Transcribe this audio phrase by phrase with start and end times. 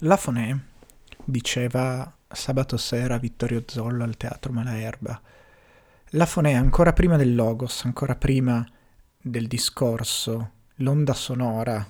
[0.00, 0.54] La Fonè
[1.24, 5.18] diceva sabato sera Vittorio Zollo al Teatro Malaerba.
[6.10, 8.62] La Fonè ancora prima del logos, ancora prima
[9.18, 11.82] del discorso, l'onda sonora,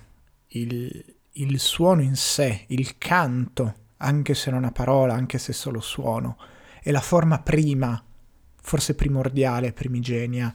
[0.51, 5.81] il, il suono in sé, il canto, anche se non ha parola, anche se solo
[5.81, 6.39] suono,
[6.81, 8.01] è la forma prima,
[8.63, 10.55] forse primordiale, primigenia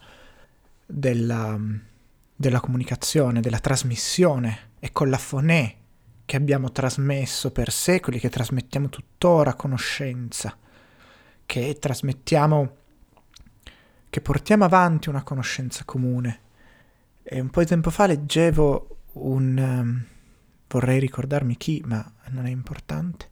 [0.86, 1.59] della,
[2.33, 4.70] della comunicazione, della trasmissione.
[4.79, 5.79] È con la fonè
[6.32, 10.57] che abbiamo trasmesso per secoli, che trasmettiamo tuttora conoscenza,
[11.46, 12.75] che trasmettiamo,
[14.10, 16.39] che portiamo avanti una conoscenza comune.
[17.21, 19.57] E un po' di tempo fa leggevo un...
[19.57, 20.05] Um,
[20.69, 23.27] vorrei ricordarmi chi, ma non è importante,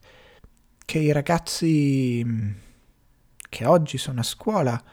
[0.84, 2.52] che i ragazzi mm,
[3.48, 4.84] che oggi sono a scuola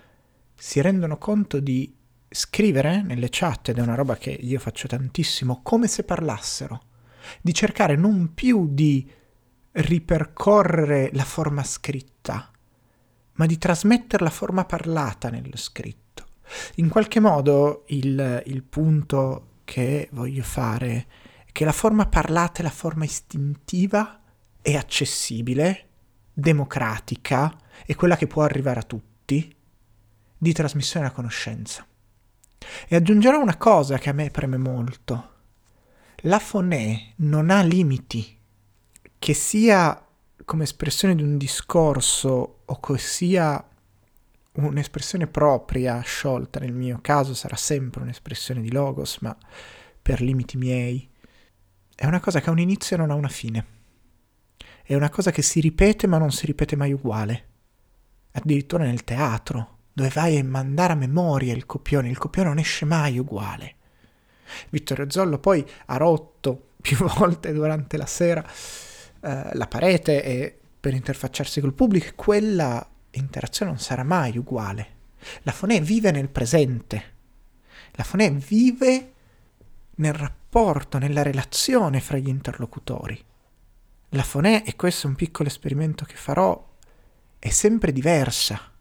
[0.54, 1.92] si rendono conto di
[2.28, 6.94] scrivere nelle chat, ed è una roba che io faccio tantissimo, come se parlassero
[7.40, 9.08] di cercare non più di
[9.72, 12.50] ripercorrere la forma scritta,
[13.32, 16.24] ma di trasmettere la forma parlata nello scritto.
[16.76, 21.06] In qualche modo il, il punto che voglio fare
[21.44, 24.20] è che la forma parlata è la forma istintiva
[24.62, 25.88] e accessibile,
[26.32, 27.54] democratica,
[27.84, 29.54] è quella che può arrivare a tutti,
[30.38, 31.86] di trasmissione della conoscenza.
[32.88, 35.34] E aggiungerò una cosa che a me preme molto
[36.22, 38.36] la fonè non ha limiti,
[39.18, 40.06] che sia
[40.44, 43.62] come espressione di un discorso o che sia
[44.52, 49.36] un'espressione propria, sciolta nel mio caso sarà sempre un'espressione di logos, ma
[50.00, 51.08] per limiti miei,
[51.94, 53.74] è una cosa che ha un inizio e non ha una fine.
[54.82, 57.48] È una cosa che si ripete ma non si ripete mai uguale.
[58.32, 62.84] Addirittura nel teatro, dove vai a mandare a memoria il copione, il copione non esce
[62.84, 63.75] mai uguale.
[64.70, 68.44] Vittorio Zollo poi ha rotto più volte durante la sera
[69.20, 74.94] eh, la parete e per interfacciarsi col pubblico, quella interazione non sarà mai uguale.
[75.42, 77.14] La Fonè vive nel presente,
[77.92, 79.12] la Fonè vive
[79.96, 83.20] nel rapporto, nella relazione fra gli interlocutori.
[84.10, 86.74] La Fonè, e questo è un piccolo esperimento che farò,
[87.40, 88.72] è sempre diversa.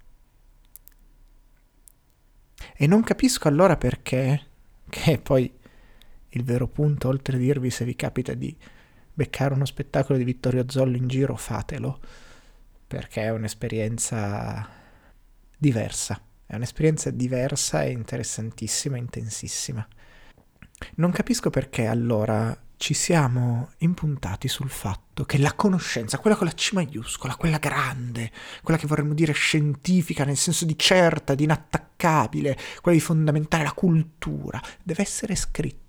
[2.77, 4.45] E non capisco allora perché,
[4.89, 5.51] che poi
[6.35, 8.55] il vero punto, oltre a dirvi se vi capita di
[9.13, 11.99] beccare uno spettacolo di Vittorio Zollo in giro, fatelo,
[12.85, 14.67] perché è un'esperienza
[15.57, 19.85] diversa, è un'esperienza diversa e interessantissima, intensissima.
[20.95, 26.53] Non capisco perché allora ci siamo impuntati sul fatto che la conoscenza, quella con la
[26.53, 28.29] C maiuscola, quella grande,
[28.61, 33.71] quella che vorremmo dire scientifica nel senso di certa, di inattaccabile, quella di fondamentare la
[33.71, 35.84] cultura, deve essere scritta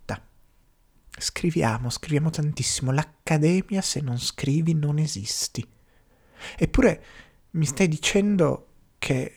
[1.18, 2.92] Scriviamo, scriviamo tantissimo.
[2.92, 5.66] L'accademia, se non scrivi, non esisti.
[6.58, 7.04] Eppure
[7.52, 8.68] mi stai dicendo
[8.98, 9.32] che.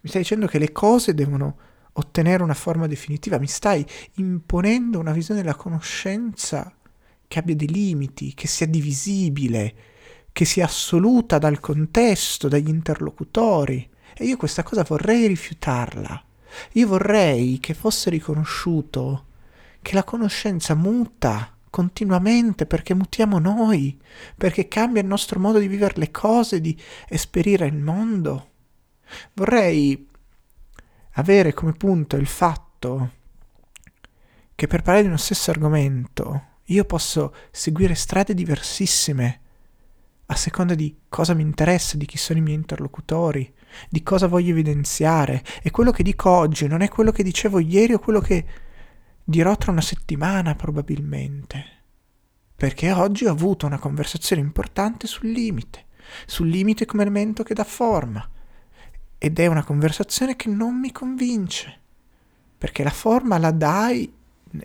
[0.00, 1.58] Mi stai dicendo che le cose devono
[1.94, 3.38] ottenere una forma definitiva.
[3.38, 3.84] Mi stai
[4.14, 6.72] imponendo una visione della conoscenza
[7.26, 9.74] che abbia dei limiti, che sia divisibile,
[10.30, 13.88] che sia assoluta dal contesto, dagli interlocutori.
[14.16, 16.24] E io questa cosa vorrei rifiutarla.
[16.72, 19.26] Io vorrei che fosse riconosciuto
[19.84, 24.00] che la conoscenza muta continuamente perché mutiamo noi,
[24.34, 26.74] perché cambia il nostro modo di vivere le cose, di
[27.06, 28.52] esperire il mondo.
[29.34, 30.08] Vorrei
[31.12, 33.10] avere come punto il fatto
[34.54, 39.40] che per parlare di uno stesso argomento io posso seguire strade diversissime
[40.26, 43.52] a seconda di cosa mi interessa, di chi sono i miei interlocutori,
[43.90, 45.44] di cosa voglio evidenziare.
[45.62, 48.44] E quello che dico oggi non è quello che dicevo ieri o quello che
[49.24, 51.64] dirò tra una settimana probabilmente,
[52.54, 55.86] perché oggi ho avuto una conversazione importante sul limite,
[56.26, 58.28] sul limite come elemento che dà forma,
[59.16, 61.80] ed è una conversazione che non mi convince,
[62.58, 64.12] perché la forma la dai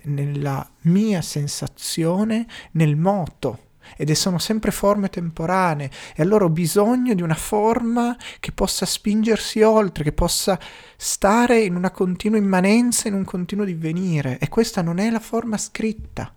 [0.02, 7.22] nella mia sensazione, nel moto ed sono sempre forme temporanee e allora ho bisogno di
[7.22, 10.58] una forma che possa spingersi oltre, che possa
[10.96, 15.56] stare in una continua immanenza, in un continuo divenire e questa non è la forma
[15.56, 16.32] scritta.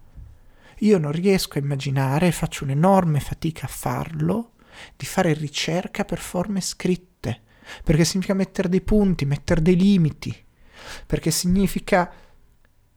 [0.79, 4.51] Io non riesco a immaginare, e faccio un'enorme fatica a farlo,
[4.95, 7.41] di fare ricerca per forme scritte,
[7.83, 10.35] perché significa mettere dei punti, mettere dei limiti,
[11.05, 12.11] perché significa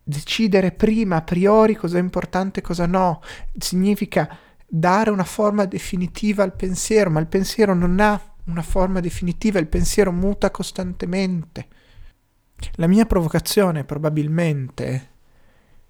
[0.09, 3.21] decidere prima a priori cosa è importante e cosa no,
[3.59, 9.59] significa dare una forma definitiva al pensiero, ma il pensiero non ha una forma definitiva,
[9.59, 11.69] il pensiero muta costantemente.
[12.75, 15.11] La mia provocazione è probabilmente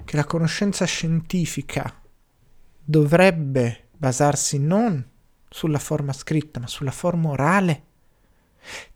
[0.03, 2.01] che la conoscenza scientifica
[2.83, 5.07] dovrebbe basarsi non
[5.47, 7.83] sulla forma scritta, ma sulla forma orale.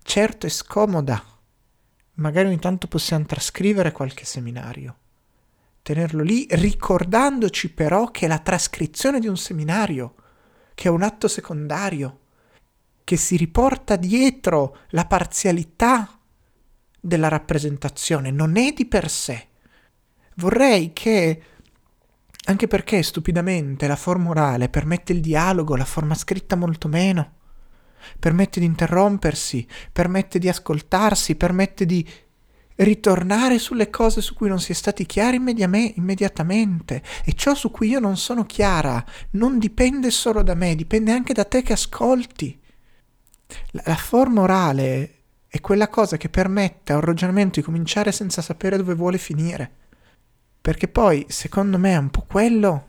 [0.02, 1.22] Certo è scomoda.
[2.14, 4.99] Magari ogni tanto possiamo trascrivere qualche seminario.
[5.82, 10.14] Tenerlo lì, ricordandoci però che la trascrizione di un seminario,
[10.74, 12.18] che è un atto secondario,
[13.04, 16.18] che si riporta dietro la parzialità
[17.00, 19.48] della rappresentazione, non è di per sé.
[20.36, 21.42] Vorrei che,
[22.44, 27.32] anche perché stupidamente la forma orale permette il dialogo, la forma scritta molto meno,
[28.18, 32.08] permette di interrompersi, permette di ascoltarsi, permette di
[32.76, 37.70] ritornare sulle cose su cui non si è stati chiari immediame, immediatamente e ciò su
[37.70, 41.74] cui io non sono chiara non dipende solo da me, dipende anche da te che
[41.74, 42.58] ascolti.
[43.72, 45.14] La, la forma orale
[45.48, 49.70] è quella cosa che permette a un ragionamento di cominciare senza sapere dove vuole finire.
[50.60, 52.88] Perché poi, secondo me, è un po' quello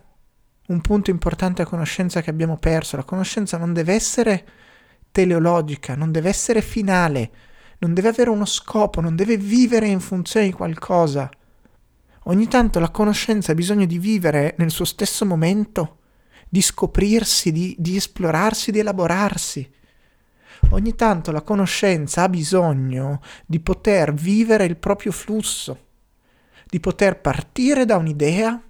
[0.68, 2.96] un punto importante a conoscenza che abbiamo perso.
[2.96, 4.46] La conoscenza non deve essere
[5.10, 7.30] teleologica, non deve essere finale,
[7.82, 11.28] non deve avere uno scopo, non deve vivere in funzione di qualcosa.
[12.24, 15.98] Ogni tanto la conoscenza ha bisogno di vivere nel suo stesso momento,
[16.48, 19.68] di scoprirsi, di, di esplorarsi, di elaborarsi.
[20.70, 25.86] Ogni tanto la conoscenza ha bisogno di poter vivere il proprio flusso,
[26.66, 28.62] di poter partire da un'idea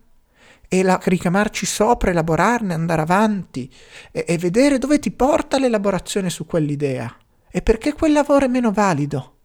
[0.67, 3.70] e la, ricamarci sopra, elaborarne, andare avanti
[4.11, 7.15] e, e vedere dove ti porta l'elaborazione su quell'idea
[7.53, 9.37] e perché quel lavoro è meno valido.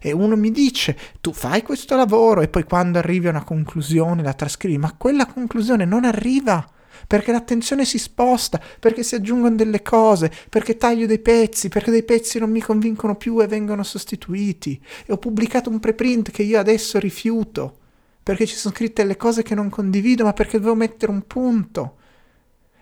[0.00, 4.22] E uno mi dice, tu fai questo lavoro e poi quando arrivi a una conclusione
[4.22, 6.68] la trascrivi, ma quella conclusione non arriva
[7.06, 12.04] perché l'attenzione si sposta, perché si aggiungono delle cose, perché taglio dei pezzi, perché dei
[12.04, 14.80] pezzi non mi convincono più e vengono sostituiti.
[15.04, 17.78] E ho pubblicato un preprint che io adesso rifiuto,
[18.22, 21.96] perché ci sono scritte le cose che non condivido, ma perché devo mettere un punto.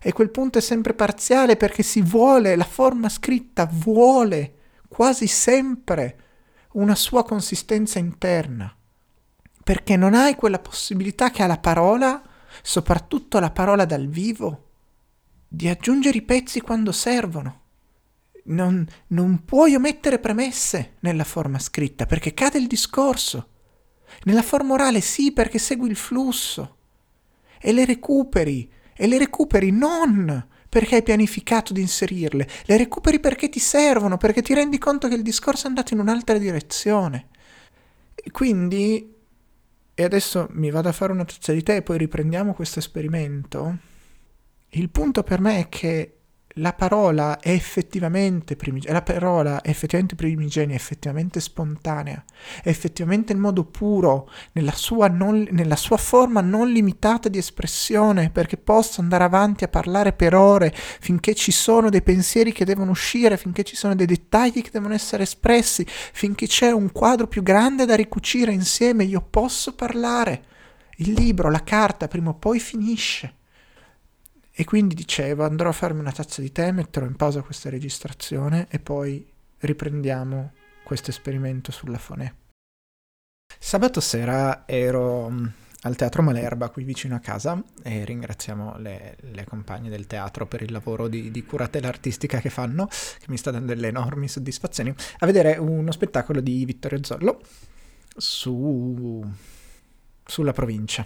[0.06, 4.56] E quel punto è sempre parziale perché si vuole, la forma scritta vuole
[4.86, 6.18] quasi sempre
[6.72, 8.70] una sua consistenza interna.
[9.64, 12.22] Perché non hai quella possibilità che ha la parola
[12.60, 14.72] soprattutto la parola dal vivo,
[15.48, 17.62] di aggiungere i pezzi quando servono.
[18.44, 23.48] Non, non puoi omettere premesse nella forma scritta perché cade il discorso.
[24.24, 26.76] Nella forma orale sì perché segui il flusso
[27.58, 33.48] e le recuperi e le recuperi non perché hai pianificato di inserirle, le recuperi perché
[33.48, 37.28] ti servono, perché ti rendi conto che il discorso è andato in un'altra direzione.
[38.32, 39.14] Quindi
[39.96, 43.78] e adesso mi vado a fare una tazza di tè e poi riprendiamo questo esperimento,
[44.70, 46.13] il punto per me è che
[46.58, 52.22] la parola è effettivamente primigenia, la parola è effettivamente primigenia, è effettivamente spontanea,
[52.62, 58.30] è effettivamente il modo puro, nella sua, non, nella sua forma non limitata di espressione,
[58.30, 62.92] perché posso andare avanti a parlare per ore finché ci sono dei pensieri che devono
[62.92, 67.42] uscire, finché ci sono dei dettagli che devono essere espressi, finché c'è un quadro più
[67.42, 70.44] grande da ricucire insieme, io posso parlare.
[70.98, 73.42] Il libro, la carta, prima o poi finisce.
[74.56, 78.68] E quindi dicevo, andrò a farmi una tazza di tè, metterò in pausa questa registrazione
[78.70, 79.26] e poi
[79.58, 80.52] riprendiamo
[80.84, 82.32] questo esperimento sulla fonè.
[83.58, 85.46] Sabato sera ero mm,
[85.82, 90.62] al Teatro Malerba qui vicino a casa e ringraziamo le, le compagne del teatro per
[90.62, 94.94] il lavoro di, di, curatela artistica che fanno, che mi sta dando delle enormi soddisfazioni,
[95.18, 97.40] a vedere uno spettacolo di Vittorio Zollo
[98.16, 99.24] su,
[100.24, 101.04] sulla provincia,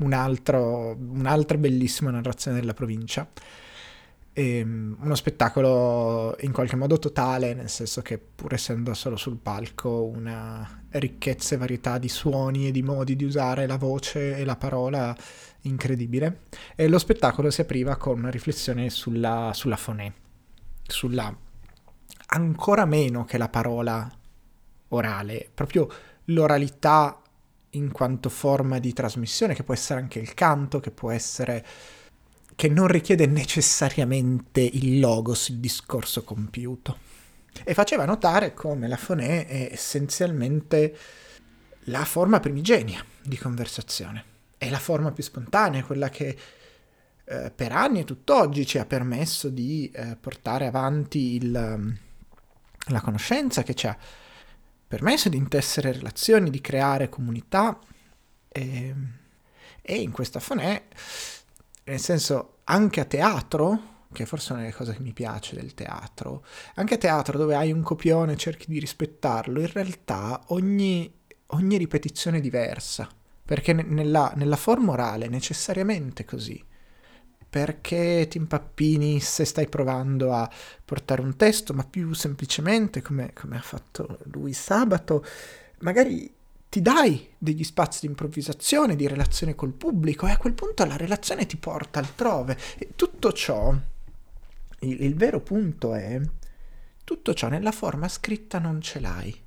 [0.00, 3.28] un altro, un'altra bellissima narrazione della provincia.
[4.32, 9.36] E, ehm, uno spettacolo in qualche modo totale, nel senso che pur essendo solo sul
[9.36, 14.44] palco una ricchezza e varietà di suoni e di modi di usare la voce e
[14.44, 15.16] la parola
[15.62, 16.42] incredibile.
[16.74, 20.12] E lo spettacolo si apriva con una riflessione sulla, sulla fonè,
[20.86, 21.34] sulla
[22.32, 24.08] ancora meno che la parola
[24.88, 25.88] orale, proprio
[26.26, 27.20] l'oralità
[27.70, 31.64] in quanto forma di trasmissione, che può essere anche il canto, che può essere
[32.60, 36.98] che non richiede necessariamente il logos, il discorso compiuto.
[37.64, 40.96] E faceva notare come la fonè è essenzialmente
[41.84, 44.24] la forma primigenia di conversazione.
[44.58, 46.36] È la forma più spontanea, quella che
[47.24, 53.62] eh, per anni e tutt'oggi ci ha permesso di eh, portare avanti il, la conoscenza,
[53.62, 53.96] che ci ha
[54.90, 57.78] permesso di intessere relazioni, di creare comunità
[58.48, 58.94] e,
[59.80, 60.82] e in questa fonè,
[61.84, 65.74] nel senso anche a teatro, che forse è una delle cose che mi piace del
[65.74, 66.44] teatro,
[66.74, 71.08] anche a teatro dove hai un copione e cerchi di rispettarlo, in realtà ogni,
[71.46, 73.08] ogni ripetizione è diversa,
[73.44, 76.60] perché nella, nella forma orale è necessariamente così.
[77.50, 80.48] Perché ti impappini se stai provando a
[80.84, 85.24] portare un testo, ma più semplicemente, come, come ha fatto lui sabato,
[85.80, 86.32] magari
[86.68, 90.96] ti dai degli spazi di improvvisazione, di relazione col pubblico e a quel punto la
[90.96, 92.56] relazione ti porta altrove.
[92.78, 93.74] E tutto ciò,
[94.78, 96.20] il, il vero punto è,
[97.02, 99.42] tutto ciò nella forma scritta non ce l'hai.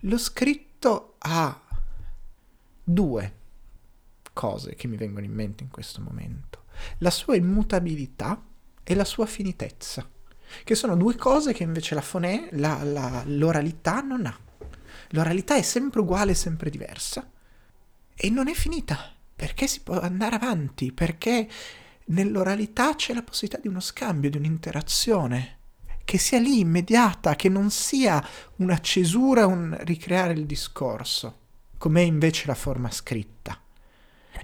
[0.00, 1.58] Lo scritto ha
[2.84, 3.32] due
[4.34, 6.63] cose che mi vengono in mente in questo momento.
[6.98, 8.42] La sua immutabilità
[8.82, 10.08] e la sua finitezza,
[10.62, 14.38] che sono due cose che invece la fonè, la, la, l'oralità non ha.
[15.10, 17.28] L'oralità è sempre uguale, sempre diversa.
[18.14, 21.48] E non è finita, perché si può andare avanti, perché
[22.06, 25.58] nell'oralità c'è la possibilità di uno scambio, di un'interazione,
[26.04, 28.24] che sia lì immediata, che non sia
[28.56, 31.38] una cesura, un ricreare il discorso,
[31.78, 33.58] com'è invece la forma scritta,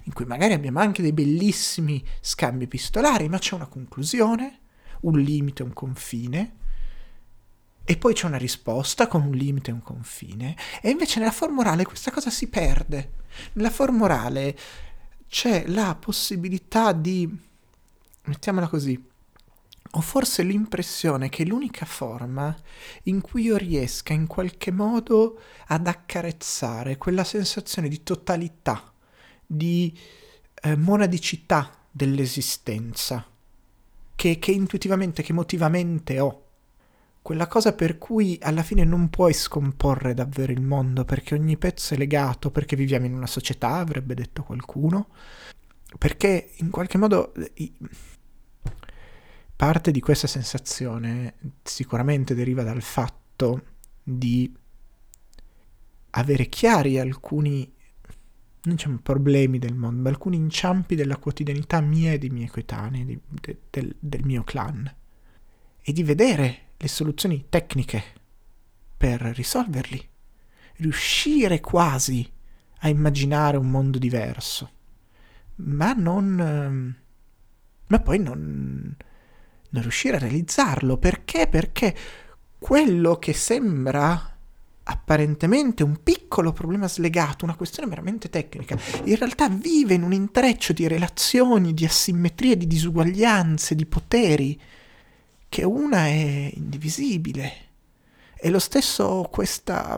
[0.04, 4.58] in cui magari abbiamo anche dei bellissimi scambi epistolari, ma c'è una conclusione,
[5.02, 6.54] un limite, un confine,
[7.84, 11.60] e poi c'è una risposta con un limite e un confine, e invece nella forma
[11.60, 13.12] orale questa cosa si perde.
[13.54, 14.56] Nella forma orale
[15.28, 17.28] c'è la possibilità di,
[18.24, 19.08] mettiamola così,
[19.94, 22.54] ho forse l'impressione che l'unica forma
[23.04, 28.89] in cui io riesca in qualche modo ad accarezzare quella sensazione di totalità,
[29.52, 29.98] di
[30.62, 33.26] eh, monadicità dell'esistenza,
[34.14, 36.44] che, che intuitivamente, che emotivamente ho,
[37.20, 41.94] quella cosa per cui alla fine non puoi scomporre davvero il mondo perché ogni pezzo
[41.94, 45.08] è legato, perché viviamo in una società, avrebbe detto qualcuno,
[45.98, 47.32] perché in qualche modo
[49.56, 53.62] parte di questa sensazione sicuramente deriva dal fatto
[54.00, 54.56] di
[56.10, 57.78] avere chiari alcuni
[58.62, 63.04] non diciamo problemi del mondo, ma alcuni inciampi della quotidianità mia e dei miei coetanei,
[63.04, 64.92] di, de, del, del mio clan,
[65.82, 68.02] e di vedere le soluzioni tecniche
[68.96, 70.08] per risolverli,
[70.76, 72.30] riuscire quasi
[72.80, 74.70] a immaginare un mondo diverso,
[75.56, 76.40] ma non...
[76.40, 76.94] Ehm,
[77.90, 78.96] ma poi non,
[79.70, 80.96] non riuscire a realizzarlo.
[80.96, 81.48] Perché?
[81.48, 81.96] Perché
[82.58, 84.29] quello che sembra
[84.90, 90.72] apparentemente un piccolo problema slegato, una questione meramente tecnica, in realtà vive in un intreccio
[90.72, 94.60] di relazioni, di asimmetrie, di disuguaglianze, di poteri,
[95.48, 97.68] che una è indivisibile.
[98.34, 99.96] E lo stesso questa,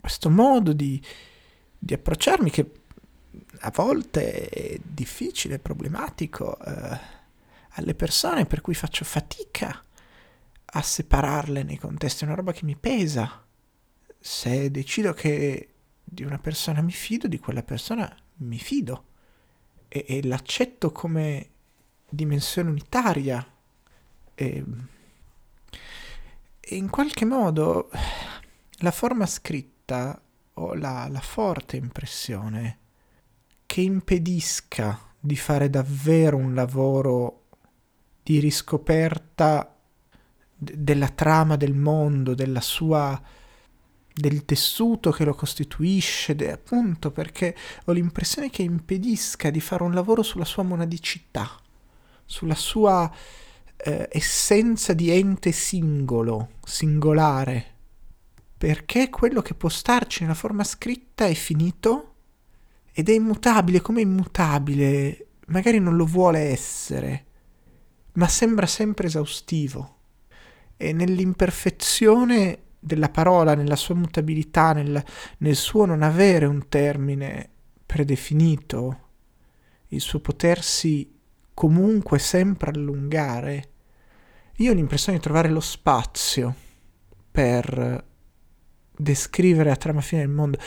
[0.00, 1.00] questo modo di,
[1.78, 2.70] di, approcciarmi che
[3.60, 6.98] a volte è difficile, problematico eh,
[7.70, 9.82] alle persone per cui faccio fatica
[10.64, 13.43] a separarle nei contesti, è una roba che mi pesa.
[14.26, 15.68] Se decido che
[16.02, 19.08] di una persona mi fido, di quella persona mi fido.
[19.86, 21.50] E, e l'accetto come
[22.08, 23.46] dimensione unitaria
[24.34, 24.64] e,
[26.58, 27.90] e in qualche modo
[28.78, 30.18] la forma scritta
[30.54, 32.78] ho la, la forte impressione
[33.66, 37.48] che impedisca di fare davvero un lavoro
[38.22, 39.76] di riscoperta
[40.56, 43.20] della trama del mondo, della sua
[44.16, 47.56] del tessuto che lo costituisce, de, appunto perché
[47.86, 51.50] ho l'impressione che impedisca di fare un lavoro sulla sua monadicità,
[52.24, 53.12] sulla sua
[53.76, 57.72] eh, essenza di ente singolo, singolare,
[58.56, 62.14] perché quello che può starci nella forma scritta è finito
[62.92, 67.24] ed è immutabile come immutabile, magari non lo vuole essere,
[68.12, 69.96] ma sembra sempre esaustivo.
[70.76, 75.02] E nell'imperfezione della parola, nella sua mutabilità, nel,
[75.38, 77.48] nel suo non avere un termine
[77.86, 78.98] predefinito,
[79.88, 81.10] il suo potersi
[81.54, 83.70] comunque sempre allungare,
[84.58, 86.54] io ho l'impressione di trovare lo spazio
[87.30, 88.04] per
[88.96, 90.58] descrivere la trama fine del mondo.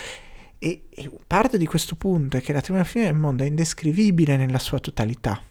[0.59, 4.37] E, e, parte di questo punto è che la trama fine del mondo è indescrivibile
[4.37, 5.41] nella sua totalità.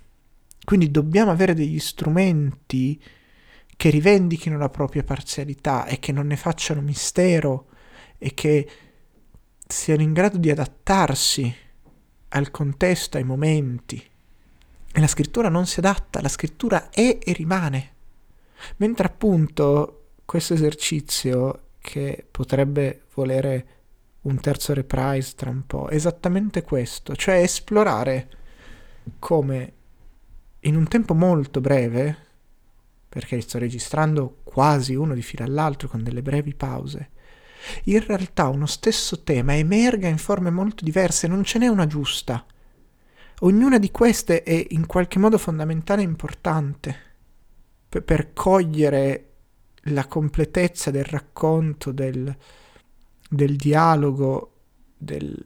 [0.65, 3.01] Quindi dobbiamo avere degli strumenti
[3.77, 7.67] che rivendichino la propria parzialità e che non ne facciano mistero
[8.19, 8.69] e che
[9.67, 11.55] siano in grado di adattarsi
[12.29, 14.03] al contesto, ai momenti.
[14.93, 17.93] E la scrittura non si adatta, la scrittura è e rimane.
[18.77, 23.67] Mentre appunto questo esercizio che potrebbe volere
[24.23, 28.29] un terzo reprise tra un po', è esattamente questo, cioè esplorare
[29.19, 29.73] come
[30.61, 32.26] in un tempo molto breve,
[33.17, 37.11] perché sto registrando quasi uno di fila all'altro con delle brevi pause,
[37.85, 42.45] in realtà uno stesso tema emerga in forme molto diverse, non ce n'è una giusta,
[43.41, 46.97] Ognuna di queste è in qualche modo fondamentale e importante
[47.89, 49.33] per, per cogliere
[49.85, 52.35] la completezza del racconto, del,
[53.29, 54.53] del dialogo,
[54.97, 55.39] del,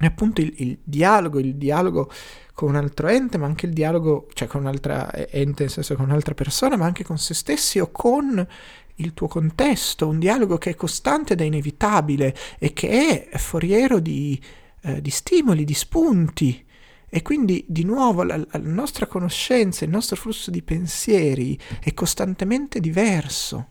[0.00, 2.10] appunto il, il, dialogo, il dialogo
[2.56, 6.06] con un altro ente, ma anche il dialogo, cioè con un'altra ente, nel senso con
[6.06, 8.48] un'altra persona, ma anche con se stessi o con
[8.94, 13.98] il tuo contesto, un dialogo che è costante ed è inevitabile e che è foriero
[13.98, 14.40] di,
[14.84, 16.64] eh, di stimoli, di spunti.
[17.06, 22.80] E quindi di nuovo la, la, nostra conoscenza, il nostro flusso di pensieri è costantemente
[22.80, 23.68] diverso.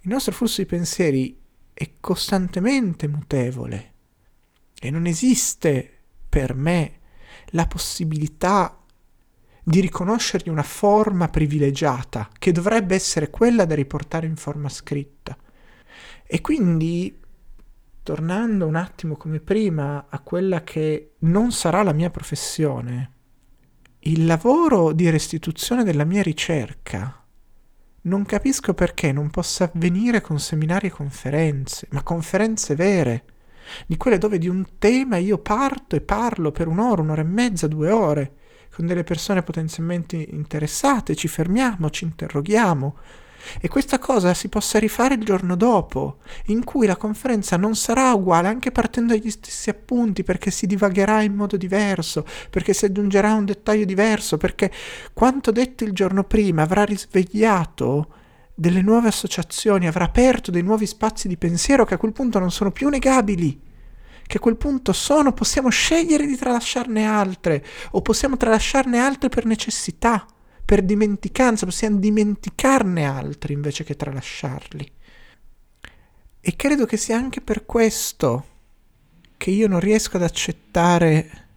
[0.00, 1.38] Il nostro flusso di pensieri
[1.74, 3.92] è costantemente mutevole
[4.80, 5.98] e non esiste
[6.30, 6.99] per me
[7.50, 8.76] la possibilità
[9.62, 15.36] di riconoscergli una forma privilegiata, che dovrebbe essere quella da riportare in forma scritta.
[16.26, 17.18] E quindi,
[18.02, 23.12] tornando un attimo come prima a quella che non sarà la mia professione,
[24.04, 27.20] il lavoro di restituzione della mia ricerca
[28.02, 33.24] non capisco perché non possa avvenire con seminari e conferenze, ma conferenze vere,
[33.86, 37.66] di quelle dove di un tema io parto e parlo per un'ora, un'ora e mezza,
[37.66, 38.32] due ore,
[38.74, 42.96] con delle persone potenzialmente interessate, ci fermiamo, ci interroghiamo.
[43.60, 48.12] E questa cosa si possa rifare il giorno dopo, in cui la conferenza non sarà
[48.12, 53.32] uguale, anche partendo dagli stessi appunti, perché si divagherà in modo diverso, perché si aggiungerà
[53.32, 54.70] un dettaglio diverso, perché
[55.14, 58.14] quanto detto il giorno prima avrà risvegliato
[58.60, 62.50] delle nuove associazioni, avrà aperto dei nuovi spazi di pensiero che a quel punto non
[62.50, 63.68] sono più negabili
[64.26, 69.44] che a quel punto sono, possiamo scegliere di tralasciarne altre, o possiamo tralasciarne altre per
[69.44, 70.24] necessità,
[70.64, 74.92] per dimenticanza, possiamo dimenticarne altre invece che tralasciarli.
[76.40, 78.44] E credo che sia anche per questo
[79.36, 81.48] che io non riesco ad accettare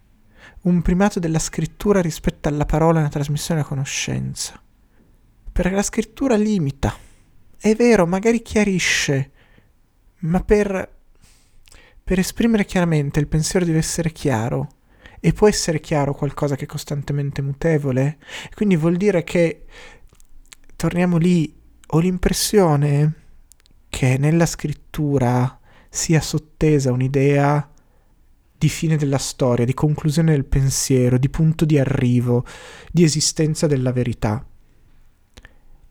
[0.62, 4.60] un primato della scrittura rispetto alla parola nella trasmissione della conoscenza.
[5.54, 6.94] Perché la scrittura limita.
[7.56, 9.30] È vero, magari chiarisce,
[10.18, 11.02] ma per
[12.04, 14.68] per esprimere chiaramente il pensiero deve essere chiaro
[15.20, 18.18] e può essere chiaro qualcosa che è costantemente mutevole.
[18.54, 19.64] Quindi vuol dire che,
[20.76, 23.14] torniamo lì, ho l'impressione
[23.88, 27.70] che nella scrittura sia sottesa un'idea
[28.58, 32.44] di fine della storia, di conclusione del pensiero, di punto di arrivo,
[32.92, 34.46] di esistenza della verità,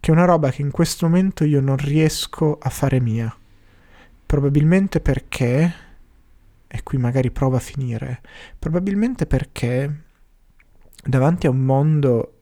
[0.03, 3.33] che è una roba che in questo momento io non riesco a fare mia.
[4.25, 5.73] Probabilmente perché
[6.67, 8.21] e qui magari prova a finire,
[8.59, 10.01] probabilmente perché
[11.05, 12.41] davanti a un mondo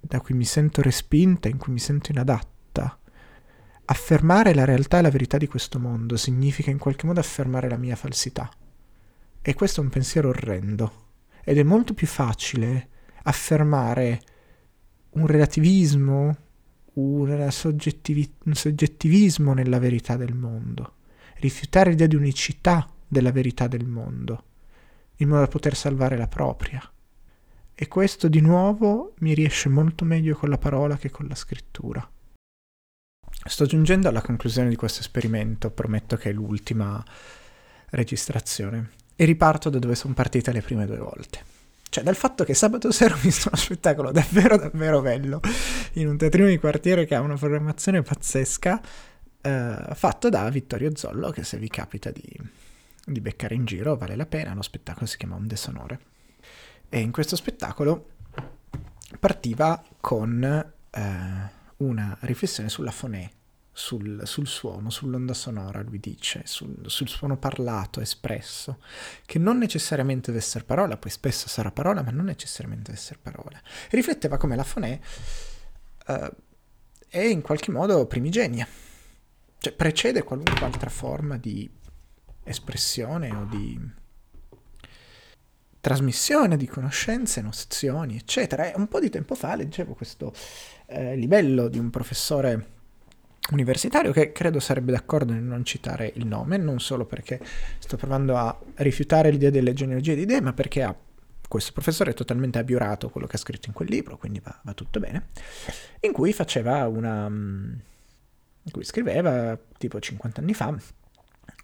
[0.00, 2.98] da cui mi sento respinta, in cui mi sento inadatta,
[3.84, 7.76] affermare la realtà e la verità di questo mondo significa in qualche modo affermare la
[7.76, 8.50] mia falsità.
[9.40, 11.06] E questo è un pensiero orrendo.
[11.44, 12.88] Ed è molto più facile
[13.22, 14.20] affermare
[15.10, 16.48] un relativismo,
[17.50, 20.94] soggettivi- un soggettivismo nella verità del mondo,
[21.36, 24.44] rifiutare l'idea di unicità della verità del mondo,
[25.16, 26.82] in modo da poter salvare la propria.
[27.74, 32.08] E questo di nuovo mi riesce molto meglio con la parola che con la scrittura.
[33.42, 37.02] Sto giungendo alla conclusione di questo esperimento, prometto che è l'ultima
[37.90, 41.59] registrazione, e riparto da dove sono partite le prime due volte.
[41.90, 45.40] Cioè dal fatto che sabato sera ho visto uno spettacolo davvero davvero bello
[45.94, 48.80] in un teatrino di quartiere che ha una programmazione pazzesca,
[49.42, 52.58] eh, fatto da Vittorio Zollo, che se vi capita di
[53.04, 56.00] di beccare in giro, vale la pena, lo spettacolo si chiama Onde Sonore.
[56.88, 58.10] E in questo spettacolo
[59.18, 63.28] partiva con eh, una riflessione sulla fonè,
[63.80, 68.78] sul, sul, suono, sull'onda sonora, lui dice, sul, sul, suono parlato, espresso,
[69.24, 73.18] che non necessariamente deve essere parola, poi spesso sarà parola, ma non necessariamente deve essere
[73.22, 73.58] parola.
[73.58, 75.00] E rifletteva come la fonè
[76.06, 76.30] eh,
[77.08, 78.68] è in qualche modo primigenia,
[79.58, 81.68] cioè precede qualunque altra forma di
[82.44, 83.98] espressione o di
[85.80, 88.70] trasmissione di conoscenze, nozioni, eccetera.
[88.70, 90.34] E un po' di tempo fa leggevo questo
[90.86, 92.78] eh, livello di un professore
[93.50, 97.40] universitario che credo sarebbe d'accordo nel non citare il nome, non solo perché
[97.78, 100.96] sto provando a rifiutare l'idea delle genealogie di idee, ma perché ha,
[101.48, 104.74] questo professore è totalmente abiurato quello che ha scritto in quel libro, quindi va, va
[104.74, 105.28] tutto bene,
[106.00, 107.26] in cui faceva una...
[107.26, 110.76] in cui scriveva tipo 50 anni fa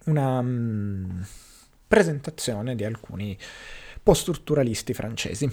[0.07, 1.25] una um,
[1.87, 3.37] presentazione di alcuni
[4.03, 5.51] post-strutturalisti francesi.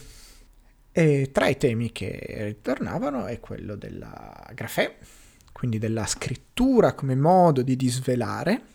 [0.95, 4.95] E tra i temi che ritornavano è quello della grafè,
[5.53, 8.65] quindi della scrittura come modo di disvelare,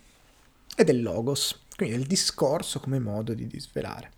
[0.75, 4.13] e del logos, quindi del discorso come modo di disvelare.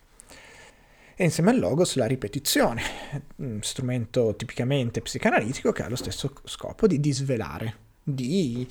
[1.17, 2.83] E insieme al logos la ripetizione,
[3.37, 8.67] un strumento tipicamente psicanalitico che ha lo stesso scopo di disvelare, di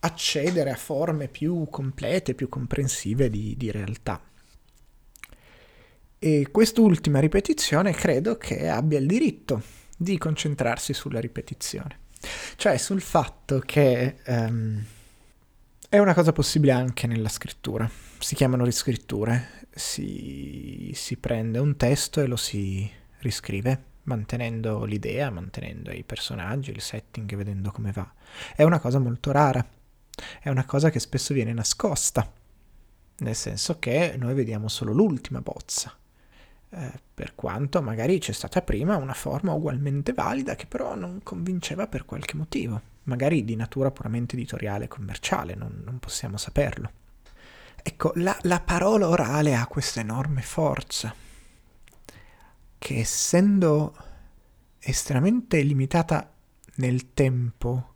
[0.00, 4.20] accedere a forme più complete, più comprensive di, di realtà.
[6.18, 9.62] E quest'ultima ripetizione credo che abbia il diritto
[9.96, 11.98] di concentrarsi sulla ripetizione,
[12.56, 14.84] cioè sul fatto che um,
[15.88, 17.88] è una cosa possibile anche nella scrittura.
[18.18, 25.90] Si chiamano riscritture, si, si prende un testo e lo si riscrive, mantenendo l'idea, mantenendo
[25.90, 28.12] i personaggi, il setting, vedendo come va.
[28.54, 29.66] È una cosa molto rara,
[30.40, 32.30] è una cosa che spesso viene nascosta,
[33.18, 35.97] nel senso che noi vediamo solo l'ultima bozza.
[36.70, 41.86] Eh, per quanto magari c'è stata prima una forma ugualmente valida che però non convinceva
[41.86, 46.90] per qualche motivo, magari di natura puramente editoriale e commerciale, non, non possiamo saperlo.
[47.82, 51.14] Ecco, la, la parola orale ha questa enorme forza,
[52.76, 53.96] che essendo
[54.78, 56.30] estremamente limitata
[56.76, 57.94] nel tempo,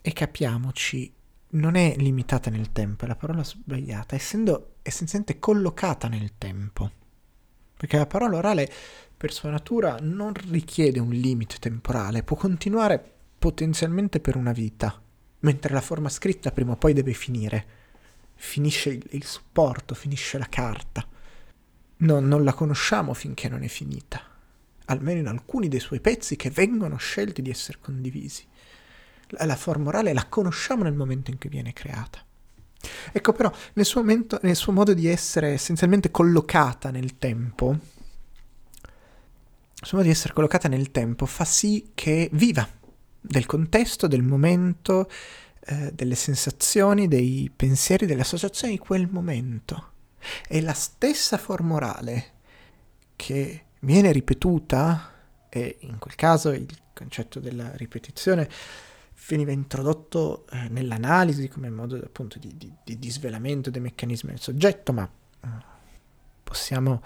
[0.00, 1.12] e capiamoci,
[1.48, 6.90] non è limitata nel tempo, è la parola sbagliata, essendo essenzialmente collocata nel tempo.
[7.76, 8.72] Perché la parola orale
[9.16, 15.00] per sua natura non richiede un limite temporale, può continuare potenzialmente per una vita,
[15.40, 17.84] mentre la forma scritta prima o poi deve finire
[18.36, 21.06] finisce il, il supporto, finisce la carta.
[21.98, 24.20] No, non la conosciamo finché non è finita,
[24.86, 28.46] almeno in alcuni dei suoi pezzi che vengono scelti di essere condivisi.
[29.28, 32.24] La, la forma orale la conosciamo nel momento in cui viene creata.
[33.12, 37.76] Ecco però, nel suo, momento, nel suo modo di essere essenzialmente collocata nel tempo,
[39.78, 42.66] il suo modo di essere collocata nel tempo fa sì che viva
[43.20, 45.10] del contesto, del momento,
[45.60, 49.92] eh, delle sensazioni, dei pensieri, delle associazioni di quel momento.
[50.48, 52.32] E la stessa forma orale
[53.16, 55.12] che viene ripetuta,
[55.48, 58.48] e in quel caso il concetto della ripetizione
[59.28, 64.92] veniva introdotto eh, nell'analisi come modo appunto di, di, di, disvelamento dei meccanismi del soggetto,
[64.92, 65.08] ma
[65.42, 65.48] eh,
[66.42, 67.02] possiamo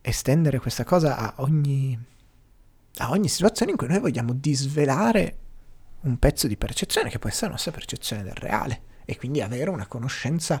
[0.00, 1.98] estendere questa cosa a ogni,
[2.98, 5.38] a ogni situazione in cui noi vogliamo disvelare
[6.00, 9.70] un pezzo di percezione che può essere la nostra percezione del reale e quindi avere
[9.70, 10.60] una conoscenza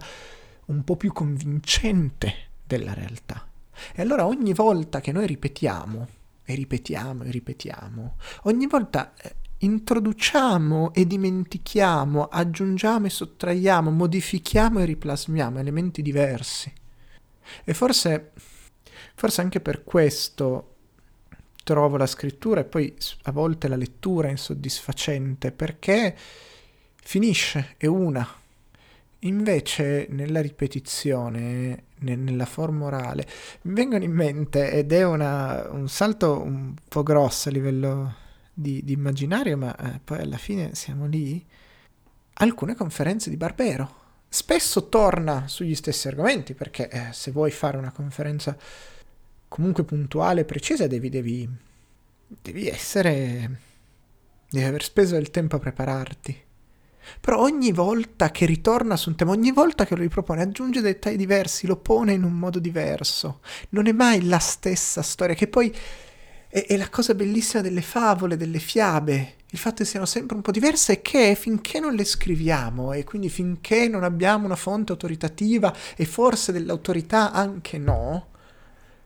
[0.66, 2.34] un po' più convincente
[2.66, 3.46] della realtà.
[3.92, 6.08] E allora ogni volta che noi ripetiamo
[6.42, 14.84] e ripetiamo e ripetiamo, ogni volta eh, introduciamo e dimentichiamo, aggiungiamo e sottraiamo, modifichiamo e
[14.84, 16.72] riplasmiamo elementi diversi.
[17.64, 18.32] E forse,
[19.14, 20.70] forse anche per questo
[21.64, 26.14] trovo la scrittura e poi a volte la lettura insoddisfacente perché
[26.96, 28.26] finisce, è una.
[29.20, 33.26] Invece nella ripetizione, ne, nella forma orale,
[33.62, 38.14] mi vengono in mente, ed è una, un salto un po' grosso a livello
[38.54, 41.44] di, di immaginario, ma eh, poi alla fine siamo lì,
[42.34, 44.02] alcune conferenze di Barbero.
[44.28, 48.56] Spesso torna sugli stessi argomenti, perché eh, se vuoi fare una conferenza
[49.48, 51.48] comunque puntuale e precisa, devi, devi,
[52.26, 53.60] devi essere...
[54.50, 56.42] devi aver speso del tempo a prepararti.
[57.20, 61.16] Però ogni volta che ritorna su un tema, ogni volta che lo ripropone, aggiunge dettagli
[61.16, 63.40] diversi, lo pone in un modo diverso.
[63.70, 65.72] Non è mai la stessa storia, che poi
[66.54, 69.34] è, è la cosa bellissima delle favole, delle fiabe.
[69.50, 73.02] Il fatto che siano sempre un po' diverse è che finché non le scriviamo e
[73.02, 78.28] quindi finché non abbiamo una fonte autoritativa e forse dell'autorità anche no,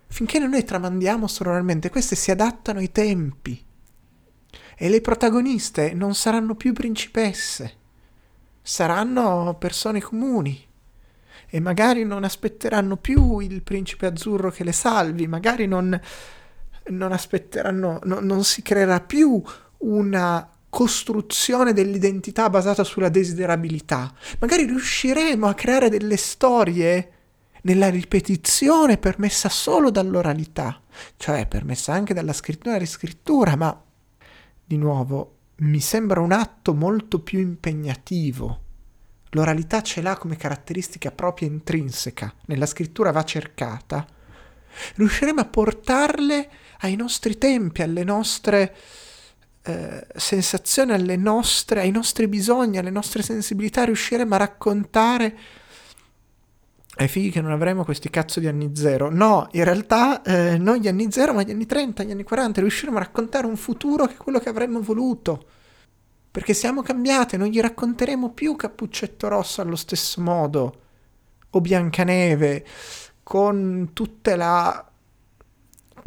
[0.08, 3.64] finché non noi tramandiamo sonoramente, queste si adattano ai tempi.
[4.80, 7.76] E le protagoniste non saranno più principesse,
[8.60, 10.66] saranno persone comuni.
[11.50, 15.98] E magari non aspetteranno più il principe azzurro che le salvi, magari non,
[16.90, 19.42] non aspetteranno, no, non si creerà più
[19.78, 24.12] una costruzione dell'identità basata sulla desiderabilità.
[24.38, 27.12] Magari riusciremo a creare delle storie
[27.62, 30.80] nella ripetizione permessa solo dall'oralità,
[31.16, 33.82] cioè permessa anche dalla scrittura e riscrittura, ma
[34.64, 38.62] di nuovo mi sembra un atto molto più impegnativo.
[39.30, 44.06] L'oralità ce l'ha come caratteristica propria intrinseca, nella scrittura va cercata.
[44.94, 48.74] Riusciremo a portarle ai nostri tempi, alle nostre
[49.62, 55.38] eh, sensazioni, nostre, ai nostri bisogni, alle nostre sensibilità, riusciremo a raccontare
[57.00, 59.10] ai figli che non avremo questi cazzo di anni zero.
[59.10, 62.60] No, in realtà eh, non gli anni zero, ma gli anni 30, gli anni 40,
[62.60, 65.46] riusciremo a raccontare un futuro che è quello che avremmo voluto.
[66.30, 70.80] Perché siamo cambiate, non gli racconteremo più Cappuccetto Rosso allo stesso modo,
[71.50, 72.64] o Biancaneve,
[73.22, 74.87] con tutta la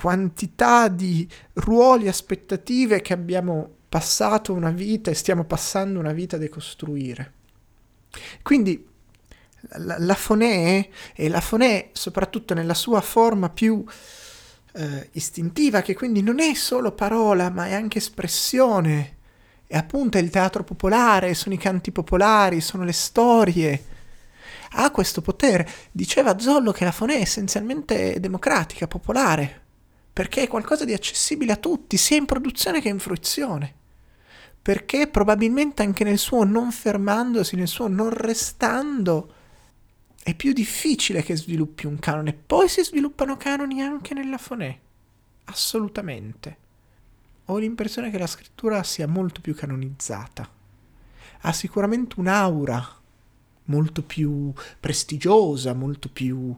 [0.02, 6.40] quantità di ruoli, aspettative che abbiamo passato una vita e stiamo passando una vita a
[6.40, 7.34] decostruire.
[8.42, 8.84] Quindi
[9.76, 13.86] la, la fonè, e la fonè soprattutto nella sua forma più
[14.74, 19.18] eh, istintiva, che quindi non è solo parola, ma è anche espressione,
[19.68, 23.86] e appunto è il teatro popolare, sono i canti popolari, sono le storie,
[24.72, 25.70] ha questo potere.
[25.92, 29.60] Diceva Zollo che la fonè è essenzialmente democratica, popolare,
[30.14, 33.76] perché è qualcosa di accessibile a tutti, sia in produzione che in fruizione.
[34.62, 39.34] Perché probabilmente anche nel suo non fermandosi, nel suo non restando,
[40.24, 42.34] è più difficile che sviluppi un canone.
[42.34, 44.78] Poi si sviluppano canoni anche nella fonè.
[45.46, 46.58] Assolutamente.
[47.46, 50.48] Ho l'impressione che la scrittura sia molto più canonizzata.
[51.42, 53.00] Ha sicuramente un'aura
[53.66, 56.56] molto più prestigiosa, molto più,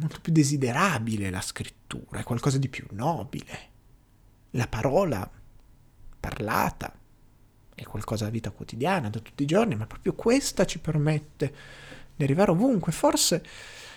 [0.00, 3.74] molto più desiderabile la scrittura, è qualcosa di più nobile.
[4.50, 5.28] La parola
[6.18, 6.92] parlata
[7.74, 11.54] è qualcosa da vita quotidiana, da tutti i giorni, ma proprio questa ci permette
[12.16, 12.92] di arrivare ovunque.
[12.92, 13.44] Forse,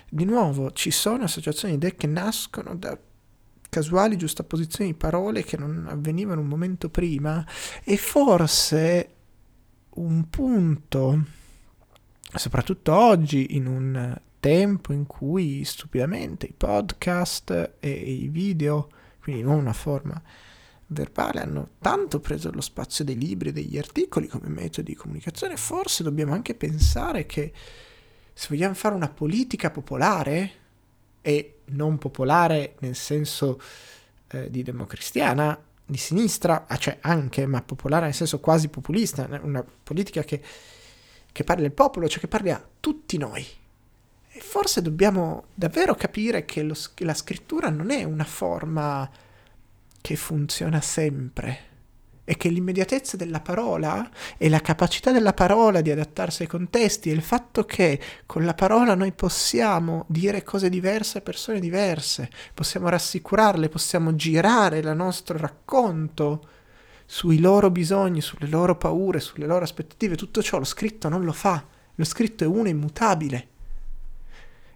[0.09, 2.97] di nuovo, ci sono associazioni di idee che nascono da
[3.69, 7.45] casuali giustapposizioni di parole che non avvenivano un momento prima
[7.83, 9.13] e forse
[9.91, 11.23] un punto
[12.33, 18.89] soprattutto oggi in un tempo in cui stupidamente i podcast e i video,
[19.21, 20.21] quindi non una forma
[20.87, 25.57] verbale, hanno tanto preso lo spazio dei libri e degli articoli come metodi di comunicazione,
[25.57, 27.51] forse dobbiamo anche pensare che
[28.33, 30.53] se vogliamo fare una politica popolare,
[31.21, 33.59] e non popolare nel senso
[34.29, 39.63] eh, di democristiana, di sinistra, ah, cioè anche, ma popolare nel senso quasi populista, una
[39.83, 40.41] politica che
[41.31, 43.45] che parli al popolo, cioè che parli a tutti noi.
[44.39, 49.09] E forse dobbiamo davvero capire che lo, la scrittura non è una forma
[49.99, 51.67] che funziona sempre
[52.23, 57.15] e che l'immediatezza della parola e la capacità della parola di adattarsi ai contesti e
[57.15, 62.87] il fatto che con la parola noi possiamo dire cose diverse a persone diverse, possiamo
[62.87, 66.47] rassicurarle, possiamo girare il nostro racconto
[67.05, 71.33] sui loro bisogni, sulle loro paure, sulle loro aspettative, tutto ciò lo scritto non lo
[71.33, 71.61] fa,
[71.93, 73.57] lo scritto è uno immutabile.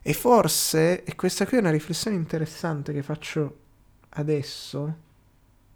[0.06, 3.60] E forse, e questa qui è una riflessione interessante che faccio
[4.10, 4.98] adesso,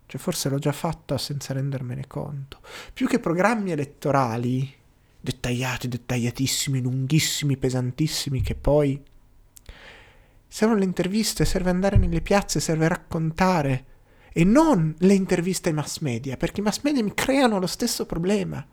[0.06, 2.60] cioè forse l'ho già fatta senza rendermene conto,
[2.94, 4.76] più che programmi elettorali
[5.20, 9.02] dettagliati, dettagliatissimi, lunghissimi, pesantissimi, che poi
[10.46, 13.86] servono le interviste, serve andare nelle piazze, serve raccontare,
[14.32, 18.06] e non le interviste ai mass media, perché i mass media mi creano lo stesso
[18.06, 18.66] problema.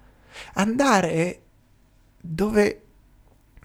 [0.54, 1.42] Andare
[2.20, 2.82] dove,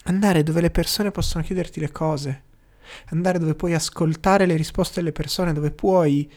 [0.10, 2.44] andare dove le persone possono chiederti le cose,
[3.06, 6.30] andare dove puoi ascoltare le risposte delle persone, dove puoi,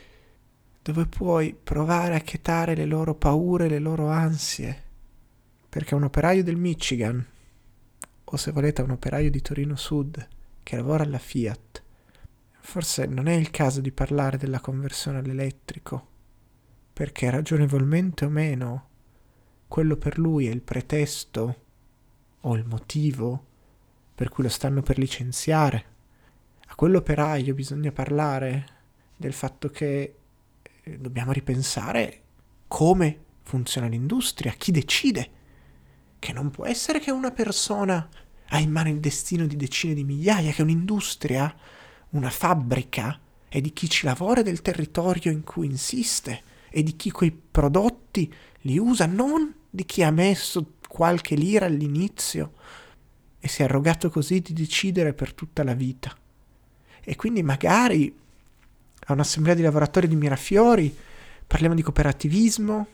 [0.83, 4.83] dove puoi provare a chetare le loro paure, le loro ansie.
[5.69, 7.27] Perché un operaio del Michigan,
[8.25, 10.29] o se volete un operaio di Torino Sud,
[10.63, 11.83] che lavora alla Fiat,
[12.65, 16.07] Forse non è il caso di parlare della conversione all'elettrico,
[16.93, 18.89] perché ragionevolmente o meno
[19.67, 21.57] quello per lui è il pretesto
[22.41, 23.47] o il motivo
[24.15, 25.85] per cui lo stanno per licenziare.
[26.67, 28.67] A quell'operaio bisogna parlare
[29.17, 30.15] del fatto che
[30.83, 32.21] eh, dobbiamo ripensare
[32.69, 35.31] come funziona l'industria, chi decide,
[36.19, 38.09] che non può essere che una persona
[38.49, 41.55] ha in mano il destino di decine di migliaia, che un'industria
[42.11, 47.11] una fabbrica è di chi ci lavora del territorio in cui insiste e di chi
[47.11, 52.53] quei prodotti li usa, non di chi ha messo qualche lira all'inizio
[53.45, 56.17] e si è arrogato così di decidere per tutta la vita.
[57.01, 58.17] E quindi magari
[59.07, 60.97] a un'assemblea di lavoratori di Mirafiori
[61.45, 62.87] parliamo di cooperativismo,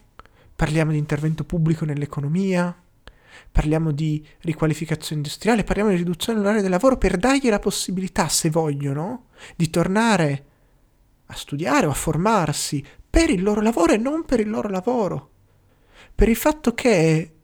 [0.56, 2.74] parliamo di intervento pubblico nell'economia,
[3.52, 8.48] parliamo di riqualificazione industriale, parliamo di riduzione dell'orario del lavoro per dargli la possibilità, se
[8.48, 10.44] vogliono, di tornare
[11.26, 15.30] a studiare o a formarsi per il loro lavoro e non per il loro lavoro,
[16.14, 17.34] per il fatto che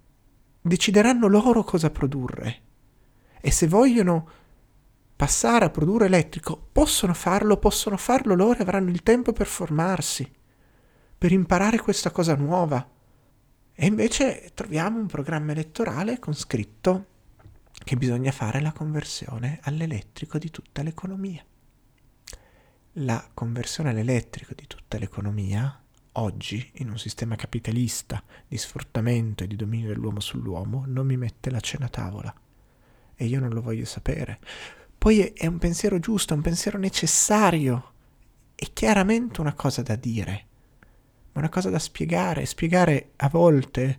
[0.63, 2.63] decideranno loro cosa produrre
[3.45, 4.27] e se vogliono
[5.15, 10.27] passare a produrre elettrico possono farlo, possono farlo loro e avranno il tempo per formarsi,
[11.19, 12.89] per imparare questa cosa nuova
[13.75, 17.07] e invece troviamo un programma elettorale con scritto
[17.71, 21.45] che bisogna fare la conversione all'elettrico di tutta l'economia.
[22.93, 29.57] La conversione all'elettrico di tutta l'economia, oggi, in un sistema capitalista di sfruttamento e di
[29.57, 32.35] dominio dell'uomo sull'uomo, non mi mette la cena a tavola.
[33.17, 34.39] E io non lo voglio sapere.
[34.97, 37.93] Poi è un pensiero giusto, è un pensiero necessario
[38.55, 40.47] è chiaramente una cosa da dire,
[41.33, 42.47] ma una cosa da spiegare.
[42.47, 43.99] Spiegare a volte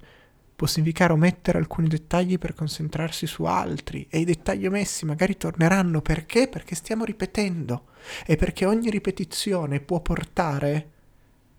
[0.56, 6.02] può significare omettere alcuni dettagli per concentrarsi su altri e i dettagli omessi magari torneranno
[6.02, 6.48] perché?
[6.48, 7.88] Perché stiamo ripetendo
[8.26, 10.92] e perché ogni ripetizione può portare,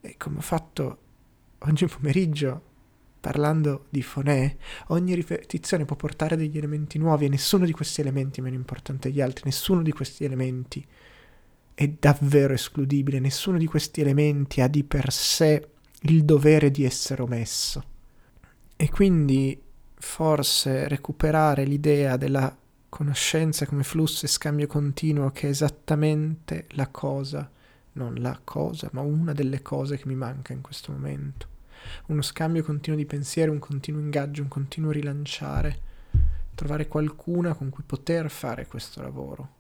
[0.01, 0.99] e come ho fatto
[1.59, 2.66] oggi pomeriggio
[3.27, 4.57] parlando di Foné,
[4.91, 9.09] ogni ripetizione può portare degli elementi nuovi e nessuno di questi elementi è meno importante
[9.09, 10.87] degli altri, nessuno di questi elementi
[11.75, 15.71] è davvero escludibile, nessuno di questi elementi ha di per sé
[16.03, 17.83] il dovere di essere omesso.
[18.77, 19.61] E quindi
[19.97, 22.57] forse recuperare l'idea della
[22.89, 27.51] conoscenza come flusso e scambio continuo che è esattamente la cosa,
[27.95, 31.55] non la cosa, ma una delle cose che mi manca in questo momento.
[32.07, 35.81] Uno scambio continuo di pensieri, un continuo ingaggio, un continuo rilanciare,
[36.55, 39.55] trovare qualcuna con cui poter fare questo lavoro.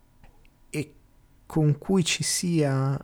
[0.71, 0.95] E
[1.47, 2.99] con cui ci sia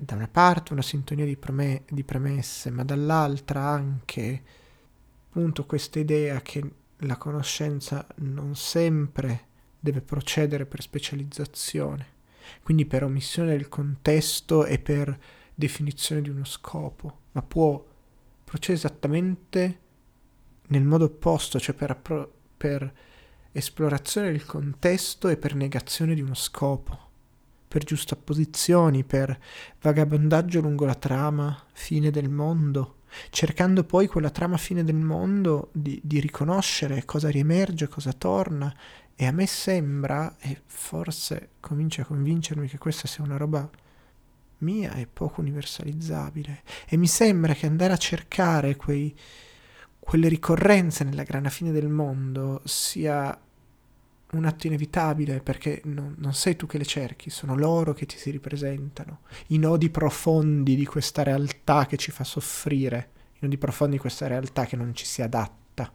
[0.00, 4.42] da una parte una sintonia di, preme- di premesse, ma dall'altra anche
[5.28, 6.62] appunto questa idea che
[6.98, 9.46] la conoscenza non sempre
[9.80, 12.06] deve procedere per specializzazione,
[12.62, 15.18] quindi per omissione del contesto e per
[15.54, 17.84] definizione di uno scopo, ma può
[18.48, 19.78] procedere esattamente
[20.68, 22.90] nel modo opposto, cioè per, appro- per
[23.52, 27.06] esplorazione del contesto e per negazione di uno scopo
[27.68, 29.38] per giustapposizioni, per
[29.82, 36.00] vagabondaggio lungo la trama fine del mondo, cercando poi quella trama fine del mondo di,
[36.02, 38.74] di riconoscere cosa riemerge, cosa torna.
[39.14, 43.68] E a me sembra, e forse comincia a convincermi che questa sia una roba
[44.58, 49.14] mia e poco universalizzabile, e mi sembra che andare a cercare quei,
[49.98, 53.38] quelle ricorrenze nella grana fine del mondo sia
[54.30, 58.18] un atto inevitabile perché non, non, sei tu che le cerchi, sono loro che ti
[58.18, 63.94] si ripresentano, i nodi profondi di questa realtà che ci fa soffrire, i nodi profondi
[63.94, 65.90] di questa realtà che non ci si adatta.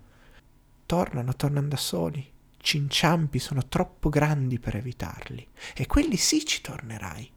[0.86, 6.62] Tornano, tornano da soli, ci inciampi sono troppo grandi per evitarli e quelli sì ci
[6.62, 7.32] tornerai.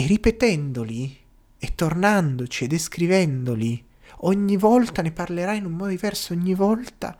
[0.00, 1.18] E ripetendoli
[1.58, 3.84] e tornandoci e descrivendoli,
[4.18, 7.18] ogni volta ne parlerai in un modo diverso, ogni volta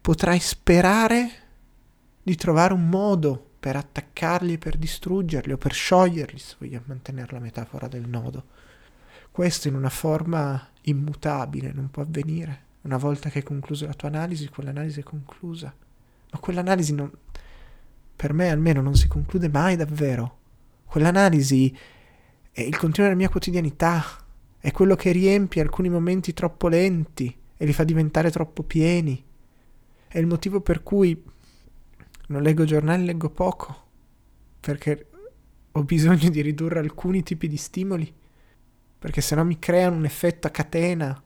[0.00, 1.30] potrai sperare
[2.20, 7.38] di trovare un modo per attaccarli, per distruggerli o per scioglierli, se vogliamo mantenere la
[7.38, 8.44] metafora del nodo.
[9.30, 12.62] Questo in una forma immutabile non può avvenire.
[12.80, 15.72] Una volta che hai concluso la tua analisi, quell'analisi è conclusa.
[16.32, 17.08] Ma quell'analisi non,
[18.16, 20.38] per me almeno non si conclude mai davvero.
[20.94, 21.76] Quell'analisi
[22.52, 24.00] è il continuo della mia quotidianità,
[24.60, 29.20] è quello che riempie alcuni momenti troppo lenti e li fa diventare troppo pieni.
[30.06, 31.20] È il motivo per cui
[32.28, 33.86] non leggo giornali, leggo poco,
[34.60, 35.08] perché
[35.72, 38.14] ho bisogno di ridurre alcuni tipi di stimoli,
[38.96, 41.20] perché sennò mi creano un effetto a catena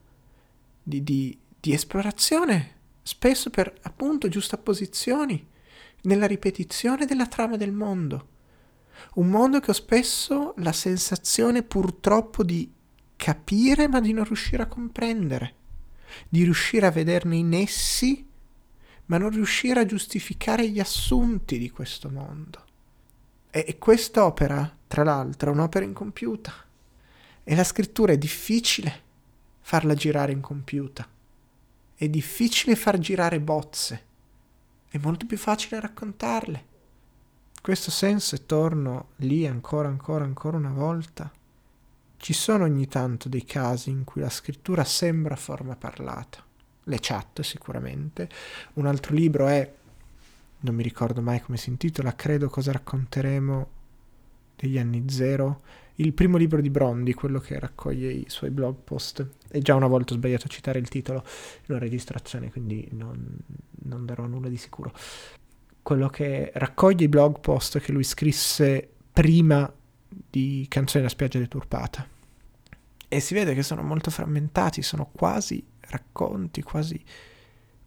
[0.81, 5.47] di, di, di esplorazione, spesso per appunto giustapposizioni,
[6.01, 8.37] nella ripetizione della trama del mondo.
[9.15, 12.71] Un mondo che ho spesso la sensazione purtroppo di
[13.15, 15.55] capire ma di non riuscire a comprendere,
[16.27, 18.27] di riuscire a vederne i nessi
[19.09, 22.65] ma non riuscire a giustificare gli assunti di questo mondo.
[23.49, 26.53] E, e quest'opera, tra l'altro, è un'opera incompiuta.
[27.43, 29.07] E la scrittura è difficile
[29.61, 31.07] farla girare incompiuta.
[31.95, 34.05] È difficile far girare bozze.
[34.87, 36.65] È molto più facile raccontarle.
[37.61, 41.31] Questo senso, e torno lì ancora, ancora, ancora una volta,
[42.17, 46.43] ci sono ogni tanto dei casi in cui la scrittura sembra forma parlata
[46.89, 48.29] le chat sicuramente.
[48.73, 49.71] Un altro libro è,
[50.61, 53.69] non mi ricordo mai come si intitola, credo cosa racconteremo
[54.55, 55.61] degli anni zero.
[55.95, 59.25] Il primo libro di Brondi, quello che raccoglie i suoi blog post.
[59.49, 61.23] E già una volta ho sbagliato a citare il titolo
[61.67, 63.37] in una registrazione, quindi non,
[63.83, 64.93] non darò nulla di sicuro.
[65.81, 69.71] Quello che raccoglie i blog post che lui scrisse prima
[70.29, 72.07] di Canzone da spiaggia deturpata.
[73.07, 77.01] E si vede che sono molto frammentati, sono quasi racconti, quasi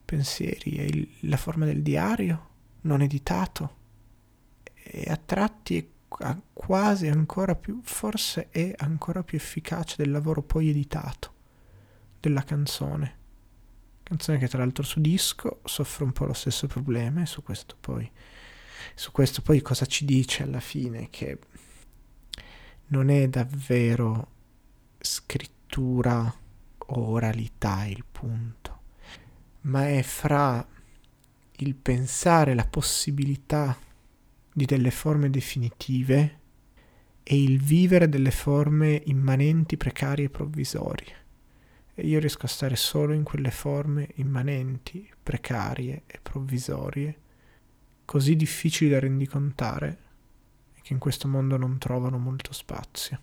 [0.05, 2.49] pensieri, è il, la forma del diario
[2.83, 3.77] non editato
[4.75, 5.87] e a tratti è
[6.53, 11.33] quasi ancora più, forse è ancora più efficace del lavoro poi editato
[12.21, 13.21] della canzone.
[14.13, 17.77] Canzone che tra l'altro su disco soffre un po' lo stesso problema e su questo
[17.81, 18.11] poi,
[18.95, 21.09] su questo poi cosa ci dice alla fine?
[21.09, 21.39] Che
[22.89, 24.29] non è davvero
[24.99, 26.31] scrittura
[26.89, 28.81] oralità il punto,
[29.63, 30.63] ma è fra
[31.51, 33.75] il pensare la possibilità
[34.53, 36.41] di delle forme definitive
[37.23, 41.21] è il vivere delle forme immanenti, precarie e provvisorie.
[42.03, 47.21] E io riesco a stare solo in quelle forme immanenti, precarie e provvisorie,
[48.05, 49.99] così difficili da rendicontare
[50.75, 53.21] e che in questo mondo non trovano molto spazio.